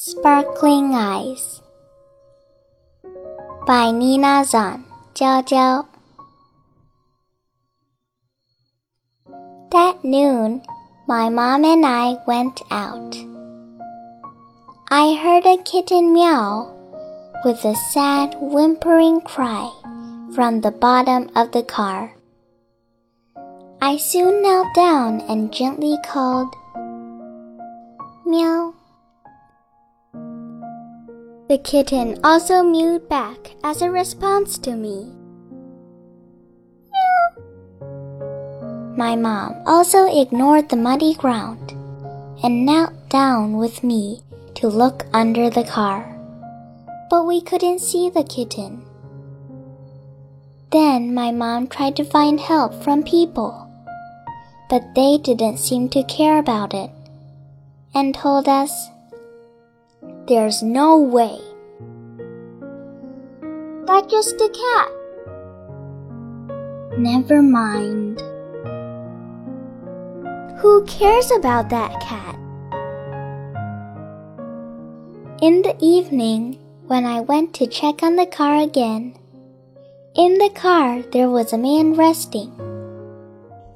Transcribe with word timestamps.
Sparkling 0.00 0.94
Eyes 0.94 1.60
by 3.66 3.90
Nina 3.90 4.44
Zhan, 4.46 4.84
Jiao 5.14 5.42
Jiao. 5.42 5.86
That 9.72 10.04
noon, 10.04 10.62
my 11.06 11.28
mom 11.28 11.64
and 11.64 11.84
I 11.84 12.16
went 12.26 12.62
out. 12.70 13.16
I 14.88 15.14
heard 15.14 15.46
a 15.46 15.62
kitten 15.64 16.12
meow 16.12 16.72
with 17.44 17.64
a 17.64 17.74
sad 17.74 18.36
whimpering 18.40 19.20
cry 19.20 19.70
from 20.34 20.60
the 20.60 20.70
bottom 20.70 21.30
of 21.34 21.52
the 21.52 21.62
car. 21.62 22.14
I 23.82 23.96
soon 23.96 24.42
knelt 24.42 24.74
down 24.74 25.20
and 25.22 25.52
gently 25.52 25.98
called, 26.04 26.54
Meow. 28.28 28.74
The 31.48 31.56
kitten 31.64 32.20
also 32.22 32.62
mewed 32.62 33.08
back 33.08 33.52
as 33.64 33.80
a 33.80 33.90
response 33.90 34.58
to 34.58 34.76
me. 34.76 35.10
Meow. 36.92 37.40
My 38.98 39.16
mom 39.16 39.56
also 39.64 40.04
ignored 40.12 40.68
the 40.68 40.76
muddy 40.76 41.14
ground 41.14 41.72
and 42.44 42.66
knelt 42.66 42.92
down 43.08 43.56
with 43.56 43.82
me 43.82 44.20
to 44.56 44.68
look 44.68 45.06
under 45.14 45.48
the 45.48 45.64
car. 45.64 46.04
But 47.08 47.24
we 47.24 47.40
couldn't 47.40 47.78
see 47.78 48.10
the 48.10 48.24
kitten. 48.24 48.84
Then 50.70 51.14
my 51.14 51.32
mom 51.32 51.66
tried 51.66 51.96
to 51.96 52.04
find 52.04 52.38
help 52.38 52.74
from 52.84 53.02
people 53.02 53.64
but 54.68 54.94
they 54.94 55.16
didn't 55.16 55.56
seem 55.56 55.88
to 55.88 56.02
care 56.04 56.38
about 56.38 56.74
it 56.74 56.90
and 57.94 58.14
told 58.14 58.48
us, 58.48 58.90
There's 60.26 60.62
no 60.62 60.98
way. 60.98 61.38
That's 63.86 64.12
just 64.12 64.34
a 64.40 64.48
cat. 64.48 64.88
Never 66.98 67.42
mind. 67.42 68.20
Who 70.58 70.84
cares 70.86 71.30
about 71.30 71.70
that 71.70 72.00
cat? 72.00 72.34
In 75.40 75.62
the 75.62 75.76
evening, 75.80 76.58
when 76.88 77.06
I 77.06 77.20
went 77.20 77.54
to 77.54 77.66
check 77.66 78.02
on 78.02 78.16
the 78.16 78.26
car 78.26 78.56
again, 78.56 79.14
in 80.16 80.38
the 80.38 80.50
car 80.50 81.02
there 81.12 81.30
was 81.30 81.52
a 81.52 81.58
man 81.58 81.94
resting. 81.94 82.50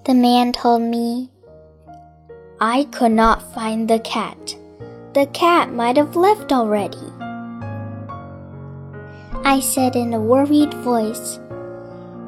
The 0.05 0.15
man 0.15 0.53
told 0.53 0.83
me, 0.83 1.31
I 2.65 2.85
could 2.93 3.11
not 3.11 3.43
find 3.55 3.91
the 3.91 3.99
cat. 3.99 4.55
The 5.15 5.27
cat 5.35 5.73
might 5.73 5.97
have 5.97 6.15
left 6.15 6.53
already. 6.53 7.11
I 9.43 9.59
said 9.59 9.97
in 9.97 10.15
a 10.15 10.21
worried 10.21 10.73
voice, 10.75 11.41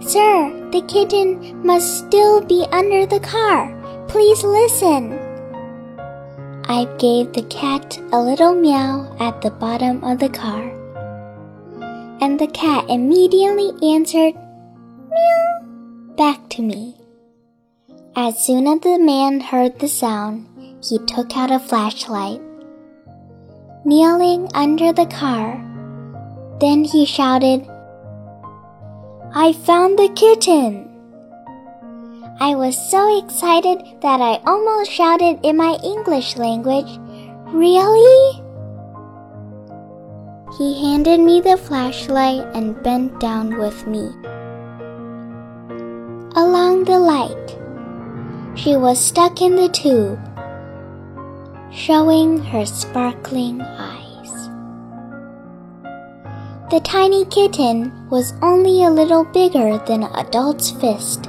Sir, 0.00 0.50
the 0.72 0.82
kitten 0.88 1.64
must 1.64 1.98
still 1.98 2.40
be 2.40 2.66
under 2.72 3.06
the 3.06 3.20
car. 3.20 3.70
Please 4.08 4.42
listen. 4.42 5.12
I 6.64 6.88
gave 6.98 7.32
the 7.32 7.44
cat 7.44 7.96
a 8.10 8.18
little 8.18 8.56
meow 8.56 9.14
at 9.20 9.40
the 9.40 9.52
bottom 9.52 10.02
of 10.02 10.18
the 10.18 10.30
car. 10.30 10.64
And 12.20 12.40
the 12.40 12.48
cat 12.48 12.90
immediately 12.90 13.70
answered, 13.88 14.34
meow, 14.34 15.60
back 16.16 16.48
to 16.48 16.62
me. 16.62 17.03
As 18.16 18.38
soon 18.38 18.68
as 18.68 18.78
the 18.78 18.96
man 19.00 19.40
heard 19.40 19.80
the 19.80 19.88
sound, 19.88 20.46
he 20.80 21.00
took 21.00 21.36
out 21.36 21.50
a 21.50 21.58
flashlight. 21.58 22.40
Kneeling 23.84 24.48
under 24.54 24.92
the 24.92 25.06
car, 25.06 25.58
then 26.60 26.84
he 26.84 27.06
shouted, 27.06 27.66
I 29.34 29.52
found 29.52 29.98
the 29.98 30.08
kitten! 30.14 30.88
I 32.38 32.54
was 32.54 32.78
so 32.88 33.18
excited 33.18 33.82
that 34.00 34.20
I 34.20 34.40
almost 34.46 34.92
shouted 34.92 35.40
in 35.42 35.56
my 35.56 35.76
English 35.82 36.36
language, 36.36 37.00
Really? 37.50 38.42
He 40.56 40.86
handed 40.86 41.18
me 41.18 41.40
the 41.40 41.56
flashlight 41.56 42.46
and 42.54 42.80
bent 42.84 43.18
down 43.18 43.58
with 43.58 43.88
me. 43.88 44.06
Along 46.36 46.84
the 46.84 46.98
light, 47.00 47.63
she 48.64 48.76
was 48.76 48.98
stuck 48.98 49.42
in 49.42 49.56
the 49.56 49.68
tube, 49.68 50.18
showing 51.70 52.38
her 52.38 52.64
sparkling 52.64 53.60
eyes. 53.60 54.48
The 56.70 56.80
tiny 56.82 57.26
kitten 57.26 58.08
was 58.08 58.32
only 58.40 58.82
a 58.82 58.90
little 58.90 59.24
bigger 59.24 59.76
than 59.84 60.04
an 60.04 60.14
adult's 60.14 60.70
fist. 60.70 61.24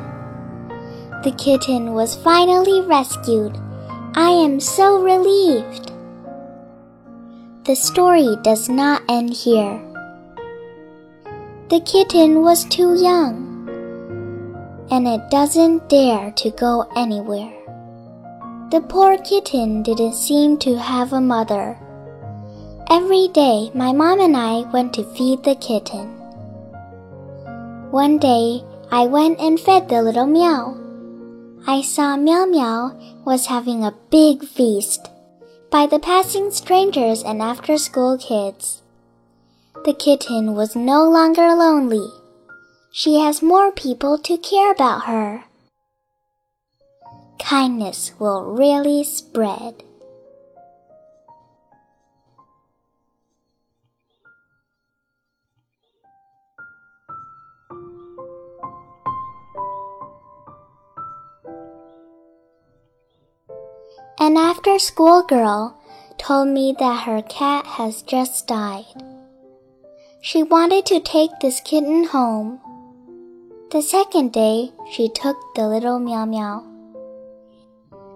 The 1.26 1.36
kitten 1.38 1.92
was 1.92 2.16
finally 2.16 2.82
rescued. 2.84 3.58
I 4.14 4.30
am 4.30 4.62
so 4.62 5.04
relieved. 5.04 5.92
The 7.66 7.76
story 7.76 8.38
does 8.44 8.70
not 8.70 9.02
end 9.10 9.34
here. 9.34 9.82
The 11.68 11.82
kitten 11.82 12.44
was 12.44 12.64
too 12.64 12.96
young 12.96 13.55
and 14.92 15.08
it 15.08 15.22
doesn't 15.30 15.90
dare 15.90 16.32
to 16.32 16.52
go 16.52 16.90
anywhere. 16.96 17.52
The 18.72 18.82
poor 18.82 19.18
kitten 19.18 19.84
didn't 19.84 20.14
seem 20.14 20.58
to 20.60 20.76
have 20.78 21.14
a 21.14 21.22
mother. 21.22 21.78
Every 22.90 23.28
day, 23.30 23.72
my 23.74 23.94
mom 23.94 24.20
and 24.20 24.38
I 24.38 24.62
went 24.72 24.94
to 24.94 25.04
feed 25.16 25.44
the 25.44 25.56
kitten. 25.56 26.08
One 27.92 28.18
day, 28.18 28.64
I 28.92 29.06
went 29.06 29.40
and 29.40 29.60
fed 29.60 29.90
the 29.90 30.02
little 30.02 30.28
meow. 30.28 30.78
I 31.68 31.82
saw 31.82 32.16
Meow 32.16 32.46
Meow 32.46 32.92
was 33.26 33.48
having 33.48 33.84
a 33.84 33.96
big 34.12 34.46
feast 34.46 35.10
by 35.72 35.88
the 35.88 36.00
passing 36.00 36.52
strangers 36.52 37.24
and 37.24 37.42
after 37.42 37.78
school 37.78 38.18
kids. 38.18 38.84
The 39.84 39.94
kitten 39.94 40.54
was 40.54 40.76
no 40.76 41.10
longer 41.10 41.56
lonely 41.56 42.08
she 42.98 43.20
has 43.20 43.42
more 43.42 43.74
people 43.74 44.18
to 44.18 44.38
care 44.38 44.72
about 44.72 45.04
her. 45.04 45.44
Kindness 47.38 48.14
will 48.18 48.46
really 48.46 49.04
spread. 49.04 49.84
An 64.18 64.38
after 64.38 64.80
school 64.80 65.22
girl 65.24 65.78
told 66.18 66.48
me 66.48 66.74
that 66.80 67.04
her 67.04 67.22
cat 67.24 67.66
has 67.66 68.02
just 68.04 68.48
died. 68.48 68.86
She 70.22 70.44
wanted 70.44 70.86
to 70.86 71.02
take 71.02 71.32
this 71.42 71.60
kitten 71.60 72.06
home 72.06 72.62
the 73.72 73.82
second 73.82 74.32
day, 74.32 74.72
she 74.92 75.10
took 75.10 75.38
the 75.56 75.68
little 75.68 76.00
Meow 76.00 76.26
Meow. 76.26 76.64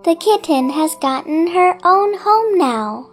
The 0.04 0.16
kitten 0.16 0.70
has 0.70 0.96
gotten 1.02 1.48
her 1.48 1.78
own 1.84 2.18
home 2.18 2.58
now. 2.58 3.10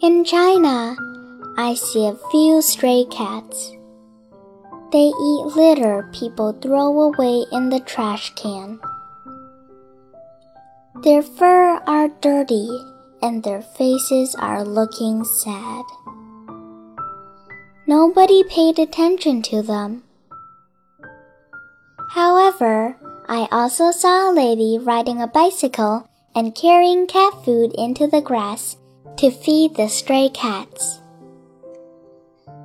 In 0.00 0.24
China, 0.24 0.96
I 1.58 1.74
see 1.74 2.06
a 2.06 2.16
few 2.30 2.62
stray 2.62 3.04
cats. 3.10 3.72
They 4.92 5.12
eat 5.12 5.44
litter 5.54 6.08
people 6.12 6.52
throw 6.52 7.00
away 7.02 7.44
in 7.52 7.68
the 7.68 7.80
trash 7.80 8.32
can. 8.34 8.80
Their 11.02 11.22
fur 11.22 11.82
are 11.86 12.08
dirty 12.20 12.68
and 13.22 13.42
their 13.44 13.62
faces 13.62 14.34
are 14.34 14.64
looking 14.64 15.24
sad. 15.24 15.84
Nobody 17.90 18.44
paid 18.44 18.78
attention 18.78 19.42
to 19.50 19.62
them. 19.62 20.04
However, 22.10 22.94
I 23.28 23.48
also 23.50 23.90
saw 23.90 24.30
a 24.30 24.32
lady 24.32 24.78
riding 24.78 25.20
a 25.20 25.26
bicycle 25.26 26.08
and 26.32 26.54
carrying 26.54 27.08
cat 27.08 27.34
food 27.44 27.74
into 27.74 28.06
the 28.06 28.20
grass 28.20 28.76
to 29.16 29.32
feed 29.32 29.74
the 29.74 29.88
stray 29.88 30.28
cats. 30.28 31.00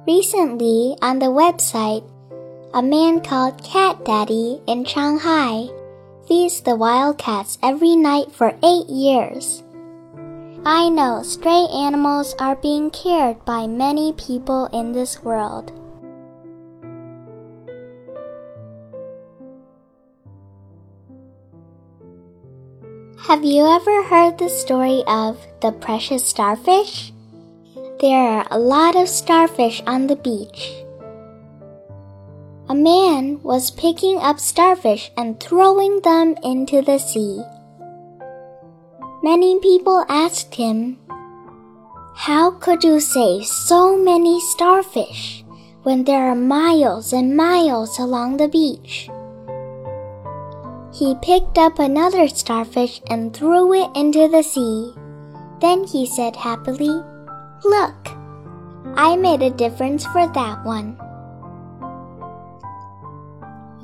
Recently, 0.05 0.95
on 1.01 1.17
the 1.17 1.33
website, 1.33 2.05
a 2.75 2.83
man 2.83 3.19
called 3.19 3.63
Cat 3.63 4.05
Daddy 4.05 4.61
in 4.67 4.85
Shanghai 4.85 5.69
feeds 6.27 6.61
the 6.61 6.75
wild 6.75 7.17
cats 7.17 7.57
every 7.63 7.95
night 7.95 8.31
for 8.31 8.53
eight 8.61 8.85
years. 8.85 9.63
I 10.67 10.89
know 10.89 11.21
stray 11.21 11.67
animals 11.71 12.33
are 12.39 12.55
being 12.55 12.89
cared 12.89 13.45
by 13.45 13.67
many 13.67 14.13
people 14.13 14.65
in 14.73 14.93
this 14.93 15.21
world. 15.21 15.71
Have 23.27 23.43
you 23.45 23.63
ever 23.63 24.05
heard 24.05 24.39
the 24.39 24.49
story 24.49 25.03
of 25.05 25.37
the 25.61 25.71
precious 25.71 26.25
starfish? 26.25 27.13
There 27.99 28.17
are 28.17 28.47
a 28.49 28.57
lot 28.57 28.95
of 28.95 29.07
starfish 29.07 29.83
on 29.85 30.07
the 30.07 30.15
beach. 30.15 30.73
A 32.69 32.73
man 32.73 33.39
was 33.43 33.69
picking 33.69 34.17
up 34.17 34.39
starfish 34.39 35.11
and 35.15 35.39
throwing 35.39 36.01
them 36.01 36.35
into 36.41 36.81
the 36.81 36.97
sea. 36.97 37.43
Many 39.25 39.59
people 39.59 40.05
asked 40.07 40.53
him, 40.53 40.99
How 42.13 42.51
could 42.51 42.83
you 42.83 42.99
save 42.99 43.47
so 43.47 43.97
many 43.97 44.39
starfish 44.39 45.43
when 45.81 46.03
there 46.03 46.29
are 46.29 46.35
miles 46.35 47.11
and 47.11 47.35
miles 47.35 47.97
along 47.97 48.37
the 48.37 48.47
beach? 48.47 49.09
He 50.93 51.15
picked 51.23 51.57
up 51.57 51.79
another 51.79 52.27
starfish 52.27 53.01
and 53.09 53.33
threw 53.33 53.73
it 53.73 53.89
into 53.95 54.27
the 54.27 54.43
sea. 54.43 54.93
Then 55.59 55.87
he 55.87 56.05
said 56.05 56.35
happily, 56.35 57.01
Look, 57.63 57.97
I 58.93 59.15
made 59.15 59.41
a 59.41 59.49
difference 59.49 60.05
for 60.05 60.27
that 60.27 60.63
one. 60.63 61.01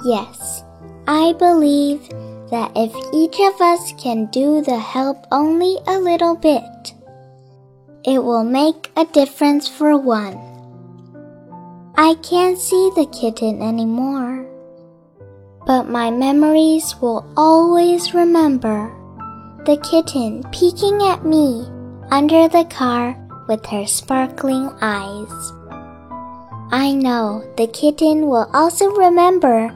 Yes, 0.06 0.64
I 1.08 1.34
believe 1.34 2.08
that 2.52 2.72
if 2.76 2.94
each 3.14 3.40
of 3.40 3.60
us 3.60 3.94
can 3.98 4.28
do 4.28 4.62
the 4.62 4.78
help 4.78 5.26
only 5.32 5.78
a 5.88 5.98
little 5.98 6.36
bit, 6.36 6.94
it 8.06 8.24
will 8.24 8.44
make 8.44 8.92
a 8.96 9.06
difference 9.06 9.68
for 9.68 9.98
one. 9.98 10.38
I 11.96 12.16
can't 12.22 12.60
see 12.60 12.92
the 12.96 13.08
kitten 13.08 13.62
anymore 13.62 14.52
but 15.66 15.84
my 15.88 16.10
memories 16.10 16.96
will 17.02 17.26
always 17.38 18.14
remember 18.14 18.92
the 19.66 19.78
kitten 19.78 20.44
peeking 20.52 21.02
at 21.04 21.24
me 21.24 21.66
under 22.10 22.48
the 22.48 22.66
car 22.66 23.16
with 23.48 23.66
her 23.68 23.86
sparkling 23.86 24.70
eyes. 24.82 25.54
I 26.72 26.94
know 26.94 27.44
the 27.58 27.68
kitten 27.68 28.28
will 28.28 28.50
also 28.54 28.90
remember 28.92 29.72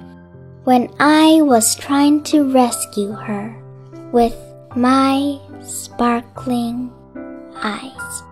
when 0.66 0.90
I 1.00 1.42
was 1.42 1.76
trying 1.76 2.24
to 2.24 2.52
rescue 2.52 3.12
her 3.12 3.56
with 4.12 4.36
my 4.76 5.40
sparkling 5.62 6.92
eyes. 7.56 8.25